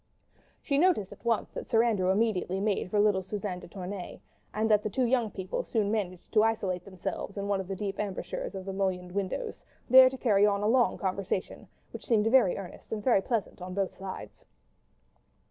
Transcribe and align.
She 0.63 0.79
noticed 0.79 1.11
at 1.13 1.23
once 1.23 1.51
that 1.51 1.69
Sir 1.69 1.83
Andrew 1.83 2.09
immediately 2.09 2.59
made 2.59 2.89
for 2.89 2.99
little 2.99 3.21
Suzanne 3.21 3.59
de 3.59 3.67
Tournay, 3.67 4.19
and 4.51 4.67
that 4.71 4.81
the 4.81 4.89
two 4.89 5.03
young 5.05 5.29
people 5.29 5.61
soon 5.61 5.91
managed 5.91 6.31
to 6.31 6.41
isolate 6.41 6.83
themselves 6.85 7.37
in 7.37 7.47
one 7.47 7.61
of 7.61 7.67
the 7.67 7.75
deep 7.75 7.99
embrasures 7.99 8.55
of 8.55 8.65
the 8.65 8.73
mullioned 8.73 9.11
windows, 9.11 9.63
there 9.91 10.09
to 10.09 10.17
carry 10.17 10.43
on 10.43 10.63
a 10.63 10.67
long 10.67 10.97
conversation, 10.97 11.67
which 11.93 12.07
seemed 12.07 12.25
very 12.25 12.57
earnest 12.57 12.91
and 12.91 13.03
very 13.03 13.21
pleasant 13.21 13.61
on 13.61 13.75
both 13.75 13.95
sides. 13.95 14.43